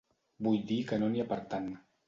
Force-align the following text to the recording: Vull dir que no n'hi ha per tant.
Vull 0.47 0.57
dir 0.71 0.79
que 0.93 0.99
no 1.03 1.11
n'hi 1.13 1.23
ha 1.25 1.29
per 1.35 1.41
tant. 1.55 1.73